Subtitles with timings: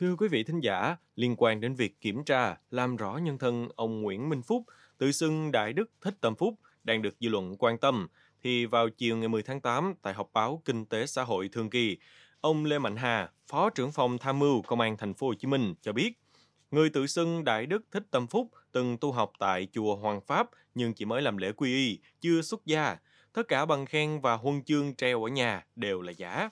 [0.00, 3.68] Thưa quý vị thính giả, liên quan đến việc kiểm tra, làm rõ nhân thân
[3.76, 4.64] ông Nguyễn Minh Phúc,
[4.98, 8.08] tự xưng Đại Đức Thích Tâm Phúc, đang được dư luận quan tâm,
[8.42, 11.70] thì vào chiều ngày 10 tháng 8 tại họp báo Kinh tế xã hội thường
[11.70, 11.98] kỳ,
[12.40, 15.48] ông Lê Mạnh Hà, Phó trưởng phòng tham mưu Công an thành phố Hồ Chí
[15.48, 16.12] Minh cho biết,
[16.70, 20.50] người tự xưng Đại Đức Thích Tâm Phúc từng tu học tại chùa Hoàng Pháp
[20.74, 22.96] nhưng chỉ mới làm lễ quy y, chưa xuất gia.
[23.32, 26.50] Tất cả bằng khen và huân chương treo ở nhà đều là giả.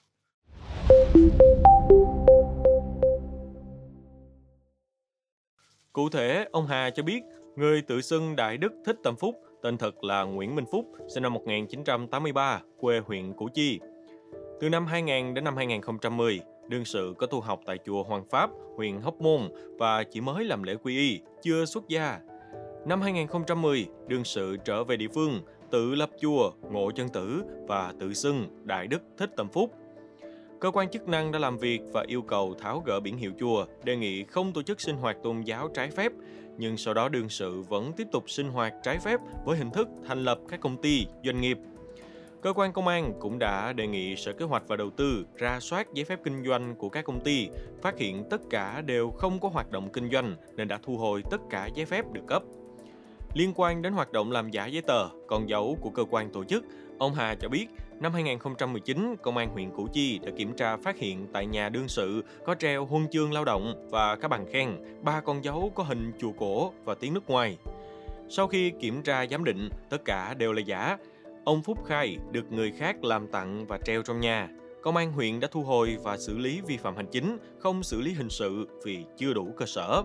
[5.93, 7.23] Cụ thể, ông Hà cho biết,
[7.57, 11.23] người tự xưng Đại Đức Thích Tâm Phúc, tên thật là Nguyễn Minh Phúc, sinh
[11.23, 13.81] năm 1983, quê huyện Củ Chi.
[14.61, 18.50] Từ năm 2000 đến năm 2010, đương sự có tu học tại chùa Hoàng Pháp,
[18.77, 19.41] huyện Hóc Môn
[19.79, 22.21] và chỉ mới làm lễ quy y, chưa xuất gia.
[22.86, 27.93] Năm 2010, đương sự trở về địa phương, tự lập chùa, ngộ chân tử và
[28.00, 29.75] tự xưng Đại Đức Thích Tâm Phúc.
[30.62, 33.66] Cơ quan chức năng đã làm việc và yêu cầu tháo gỡ biển hiệu chùa,
[33.84, 36.12] đề nghị không tổ chức sinh hoạt tôn giáo trái phép,
[36.58, 39.88] nhưng sau đó đương sự vẫn tiếp tục sinh hoạt trái phép với hình thức
[40.06, 41.58] thành lập các công ty, doanh nghiệp.
[42.42, 45.60] Cơ quan công an cũng đã đề nghị Sở Kế hoạch và Đầu tư ra
[45.60, 47.48] soát giấy phép kinh doanh của các công ty,
[47.82, 51.22] phát hiện tất cả đều không có hoạt động kinh doanh nên đã thu hồi
[51.30, 52.42] tất cả giấy phép được cấp.
[53.34, 56.44] Liên quan đến hoạt động làm giả giấy tờ, con dấu của cơ quan tổ
[56.44, 56.64] chức,
[57.03, 57.67] ông Hà cho biết
[58.00, 61.89] Năm 2019, Công an huyện Củ Chi đã kiểm tra phát hiện tại nhà đương
[61.89, 65.83] sự có treo huân chương lao động và các bằng khen, ba con dấu có
[65.83, 67.59] hình chùa cổ và tiếng nước ngoài.
[68.28, 70.97] Sau khi kiểm tra giám định, tất cả đều là giả.
[71.44, 74.48] Ông Phúc khai được người khác làm tặng và treo trong nhà.
[74.83, 78.00] Công an huyện đã thu hồi và xử lý vi phạm hành chính, không xử
[78.00, 80.03] lý hình sự vì chưa đủ cơ sở.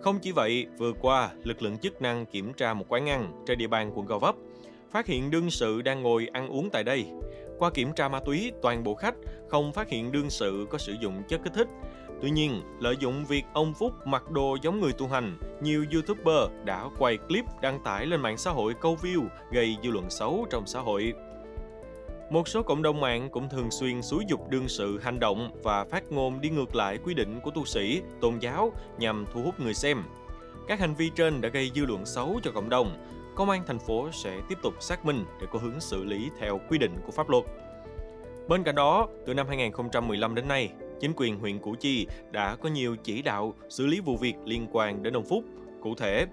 [0.00, 3.58] Không chỉ vậy, vừa qua, lực lượng chức năng kiểm tra một quán ăn trên
[3.58, 4.34] địa bàn quận Gò Vấp
[4.96, 7.06] phát hiện đương sự đang ngồi ăn uống tại đây.
[7.58, 9.14] Qua kiểm tra ma túy, toàn bộ khách
[9.48, 11.68] không phát hiện đương sự có sử dụng chất kích thích.
[12.22, 16.50] Tuy nhiên, lợi dụng việc ông Phúc mặc đồ giống người tu hành, nhiều YouTuber
[16.64, 20.46] đã quay clip đăng tải lên mạng xã hội câu view gây dư luận xấu
[20.50, 21.12] trong xã hội.
[22.30, 25.84] Một số cộng đồng mạng cũng thường xuyên xúi dục đương sự hành động và
[25.84, 29.60] phát ngôn đi ngược lại quy định của tu sĩ, tôn giáo nhằm thu hút
[29.60, 30.02] người xem.
[30.68, 32.96] Các hành vi trên đã gây dư luận xấu cho cộng đồng,
[33.36, 36.60] Công an thành phố sẽ tiếp tục xác minh để có hướng xử lý theo
[36.68, 37.44] quy định của pháp luật.
[38.48, 42.68] Bên cạnh đó, từ năm 2015 đến nay, chính quyền huyện Củ Chi đã có
[42.68, 45.44] nhiều chỉ đạo xử lý vụ việc liên quan đến ông Phúc.
[45.82, 46.26] Cụ thể,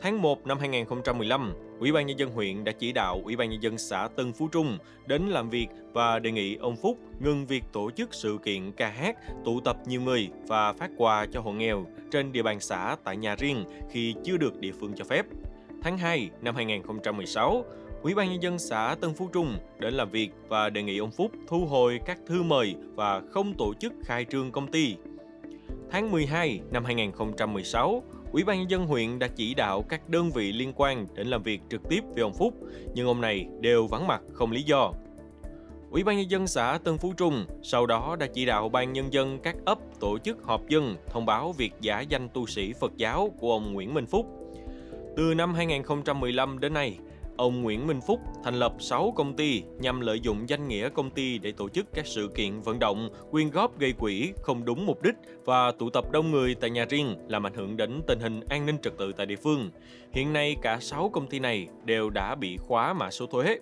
[0.00, 3.62] tháng 1 năm 2015, Ủy ban nhân dân huyện đã chỉ đạo Ủy ban nhân
[3.62, 7.64] dân xã Tân Phú Trung đến làm việc và đề nghị ông Phúc ngừng việc
[7.72, 11.52] tổ chức sự kiện ca hát, tụ tập nhiều người và phát quà cho hộ
[11.52, 15.26] nghèo trên địa bàn xã tại nhà riêng khi chưa được địa phương cho phép
[15.82, 17.64] tháng 2 năm 2016,
[18.02, 21.10] Ủy ban nhân dân xã Tân Phú Trung đến làm việc và đề nghị ông
[21.10, 24.96] Phúc thu hồi các thư mời và không tổ chức khai trương công ty.
[25.90, 28.02] Tháng 12 năm 2016,
[28.32, 31.42] Ủy ban nhân dân huyện đã chỉ đạo các đơn vị liên quan đến làm
[31.42, 32.54] việc trực tiếp với ông Phúc,
[32.94, 34.92] nhưng ông này đều vắng mặt không lý do.
[35.90, 39.12] Ủy ban nhân dân xã Tân Phú Trung sau đó đã chỉ đạo ban nhân
[39.12, 42.96] dân các ấp tổ chức họp dân thông báo việc giả danh tu sĩ Phật
[42.96, 44.39] giáo của ông Nguyễn Minh Phúc
[45.16, 46.98] từ năm 2015 đến nay,
[47.36, 51.10] ông Nguyễn Minh Phúc thành lập 6 công ty nhằm lợi dụng danh nghĩa công
[51.10, 54.86] ty để tổ chức các sự kiện vận động, quyên góp gây quỹ không đúng
[54.86, 58.20] mục đích và tụ tập đông người tại nhà riêng làm ảnh hưởng đến tình
[58.20, 59.70] hình an ninh trật tự tại địa phương.
[60.12, 63.58] Hiện nay cả 6 công ty này đều đã bị khóa mã số thuế.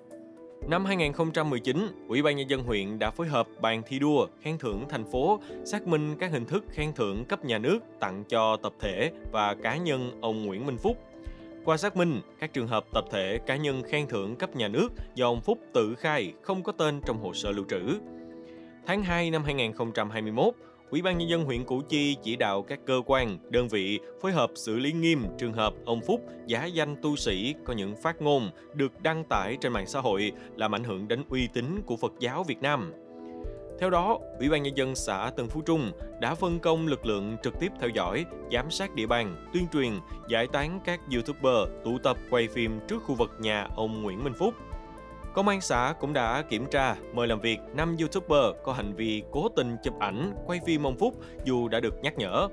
[0.69, 4.85] Năm 2019, Ủy ban Nhân dân huyện đã phối hợp bàn thi đua khen thưởng
[4.89, 8.73] thành phố xác minh các hình thức khen thưởng cấp nhà nước tặng cho tập
[8.81, 10.97] thể và cá nhân ông Nguyễn Minh Phúc
[11.69, 14.89] qua xác minh, các trường hợp tập thể cá nhân khen thưởng cấp nhà nước
[15.15, 17.81] do ông Phúc tự khai không có tên trong hồ sơ lưu trữ.
[18.87, 20.55] Tháng 2 năm 2021,
[20.91, 24.33] Ủy ban nhân dân huyện Củ Chi chỉ đạo các cơ quan, đơn vị phối
[24.33, 28.23] hợp xử lý nghiêm trường hợp ông Phúc giả danh tu sĩ có những phát
[28.23, 31.97] ngôn được đăng tải trên mạng xã hội làm ảnh hưởng đến uy tín của
[31.97, 32.93] Phật giáo Việt Nam.
[33.81, 37.37] Theo đó, Ủy ban Nhân dân xã Tân Phú Trung đã phân công lực lượng
[37.43, 39.93] trực tiếp theo dõi, giám sát địa bàn, tuyên truyền,
[40.29, 44.35] giải tán các YouTuber tụ tập quay phim trước khu vực nhà ông Nguyễn Minh
[44.39, 44.55] Phúc.
[45.35, 49.23] Công an xã cũng đã kiểm tra, mời làm việc 5 YouTuber có hành vi
[49.31, 51.15] cố tình chụp ảnh, quay phim ông Phúc
[51.45, 52.49] dù đã được nhắc nhở.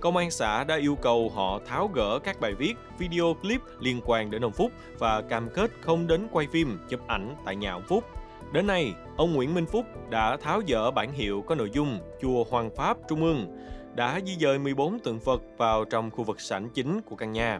[0.00, 4.00] Công an xã đã yêu cầu họ tháo gỡ các bài viết, video clip liên
[4.04, 7.72] quan đến ông Phúc và cam kết không đến quay phim, chụp ảnh tại nhà
[7.72, 8.04] ông Phúc.
[8.52, 12.44] Đến nay, ông Nguyễn Minh Phúc đã tháo dỡ bản hiệu có nội dung Chùa
[12.50, 13.46] Hoàng Pháp Trung ương,
[13.94, 17.58] đã di dời 14 tượng Phật vào trong khu vực sảnh chính của căn nhà.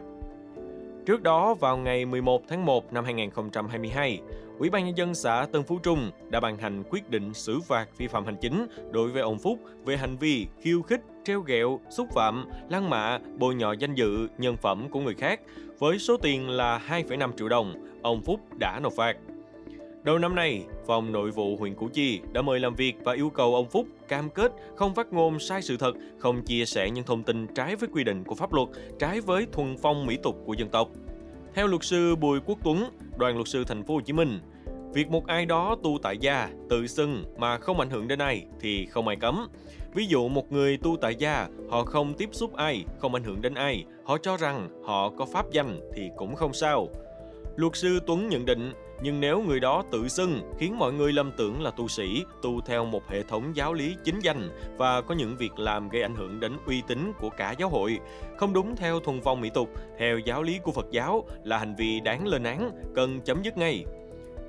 [1.05, 4.19] Trước đó, vào ngày 11 tháng 1 năm 2022,
[4.59, 7.85] Ủy ban Nhân dân xã Tân Phú Trung đã ban hành quyết định xử phạt
[7.97, 11.79] vi phạm hành chính đối với ông Phúc về hành vi khiêu khích, treo ghẹo,
[11.89, 15.39] xúc phạm, lăng mạ, bôi nhọ danh dự, nhân phẩm của người khác
[15.79, 17.73] với số tiền là 2,5 triệu đồng.
[18.01, 19.17] Ông Phúc đã nộp phạt.
[20.03, 23.29] Đầu năm nay, Phòng Nội vụ huyện Củ Chi đã mời làm việc và yêu
[23.29, 27.05] cầu ông Phúc cam kết không phát ngôn sai sự thật, không chia sẻ những
[27.05, 28.69] thông tin trái với quy định của pháp luật,
[28.99, 30.89] trái với thuần phong mỹ tục của dân tộc.
[31.53, 34.39] Theo luật sư Bùi Quốc Tuấn, đoàn luật sư thành phố Hồ Chí Minh,
[34.93, 38.45] việc một ai đó tu tại gia, tự xưng mà không ảnh hưởng đến ai
[38.59, 39.47] thì không ai cấm.
[39.93, 43.41] Ví dụ một người tu tại gia, họ không tiếp xúc ai, không ảnh hưởng
[43.41, 46.87] đến ai, họ cho rằng họ có pháp danh thì cũng không sao.
[47.55, 48.71] Luật sư Tuấn nhận định,
[49.03, 52.61] nhưng nếu người đó tự xưng khiến mọi người lầm tưởng là tu sĩ, tu
[52.61, 56.15] theo một hệ thống giáo lý chính danh và có những việc làm gây ảnh
[56.15, 57.99] hưởng đến uy tín của cả giáo hội,
[58.37, 59.69] không đúng theo thuần phong mỹ tục,
[59.99, 63.57] theo giáo lý của Phật giáo là hành vi đáng lên án, cần chấm dứt
[63.57, 63.85] ngay.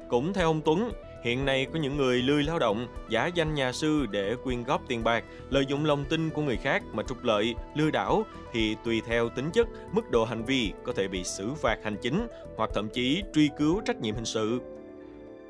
[0.09, 0.91] Cũng theo ông Tuấn,
[1.23, 4.83] Hiện nay có những người lười lao động, giả danh nhà sư để quyên góp
[4.89, 8.77] tiền bạc, lợi dụng lòng tin của người khác mà trục lợi, lừa đảo thì
[8.85, 12.27] tùy theo tính chất, mức độ hành vi có thể bị xử phạt hành chính
[12.57, 14.61] hoặc thậm chí truy cứu trách nhiệm hình sự.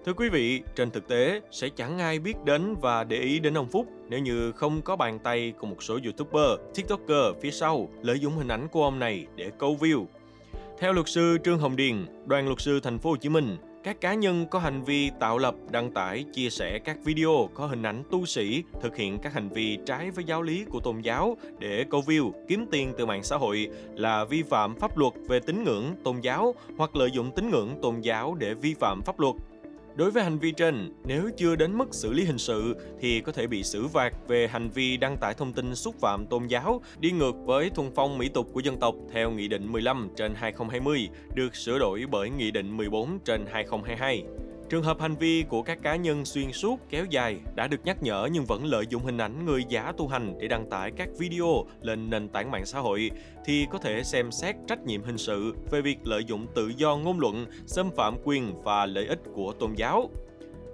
[0.06, 3.58] Thưa quý vị, trên thực tế sẽ chẳng ai biết đến và để ý đến
[3.58, 7.88] ông Phúc nếu như không có bàn tay của một số YouTuber, TikToker phía sau
[8.02, 10.06] lợi dụng hình ảnh của ông này để câu view.
[10.78, 14.00] Theo luật sư Trương Hồng Điền, đoàn luật sư thành phố Hồ Chí Minh, các
[14.00, 17.82] cá nhân có hành vi tạo lập, đăng tải, chia sẻ các video có hình
[17.82, 21.36] ảnh tu sĩ thực hiện các hành vi trái với giáo lý của tôn giáo
[21.58, 25.40] để câu view, kiếm tiền từ mạng xã hội là vi phạm pháp luật về
[25.40, 29.20] tín ngưỡng tôn giáo hoặc lợi dụng tín ngưỡng tôn giáo để vi phạm pháp
[29.20, 29.34] luật.
[29.96, 33.32] Đối với hành vi trên, nếu chưa đến mức xử lý hình sự thì có
[33.32, 36.82] thể bị xử phạt về hành vi đăng tải thông tin xúc phạm tôn giáo,
[37.00, 40.34] đi ngược với thuần phong mỹ tục của dân tộc theo Nghị định 15 trên
[40.34, 44.24] 2020 được sửa đổi bởi Nghị định 14 trên 2022.
[44.72, 48.02] Trường hợp hành vi của các cá nhân xuyên suốt kéo dài đã được nhắc
[48.02, 51.08] nhở nhưng vẫn lợi dụng hình ảnh người giả tu hành để đăng tải các
[51.18, 53.10] video lên nền tảng mạng xã hội
[53.44, 56.96] thì có thể xem xét trách nhiệm hình sự về việc lợi dụng tự do
[56.96, 60.10] ngôn luận, xâm phạm quyền và lợi ích của tôn giáo.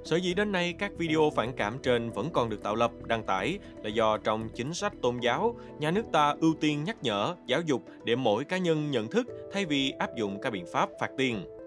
[0.04, 3.22] Sở dĩ đến nay các video phản cảm trên vẫn còn được tạo lập, đăng
[3.22, 7.34] tải là do trong chính sách tôn giáo, nhà nước ta ưu tiên nhắc nhở,
[7.46, 10.88] giáo dục để mỗi cá nhân nhận thức thay vì áp dụng các biện pháp
[11.00, 11.57] phạt tiền.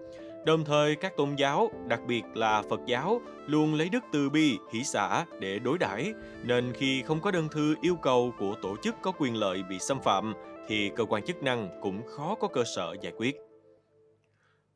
[0.46, 4.58] Đồng thời các tôn giáo, đặc biệt là Phật giáo, luôn lấy đức từ bi,
[4.72, 6.12] hỷ xã để đối đãi,
[6.44, 9.78] nên khi không có đơn thư yêu cầu của tổ chức có quyền lợi bị
[9.78, 10.34] xâm phạm
[10.68, 13.36] thì cơ quan chức năng cũng khó có cơ sở giải quyết.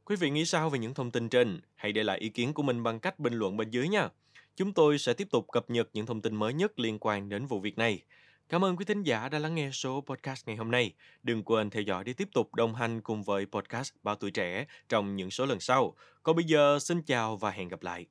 [0.04, 1.60] Quý vị nghĩ sao về những thông tin trên?
[1.74, 4.08] Hãy để lại ý kiến của mình bằng cách bình luận bên dưới nha.
[4.56, 7.46] Chúng tôi sẽ tiếp tục cập nhật những thông tin mới nhất liên quan đến
[7.46, 8.02] vụ việc này.
[8.48, 10.94] Cảm ơn quý thính giả đã lắng nghe số podcast ngày hôm nay.
[11.22, 14.66] Đừng quên theo dõi để tiếp tục đồng hành cùng với podcast Bao Tuổi Trẻ
[14.88, 15.94] trong những số lần sau.
[16.22, 18.06] Còn bây giờ, xin chào và hẹn gặp lại.